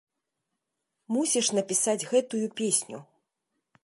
[1.17, 2.97] Мусіш напісаць гэтую песню!